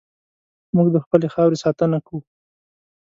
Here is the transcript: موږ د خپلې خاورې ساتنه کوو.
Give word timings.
موږ 0.75 0.87
د 0.91 0.97
خپلې 1.05 1.27
خاورې 1.33 1.57
ساتنه 1.63 1.97
کوو. 2.05 2.19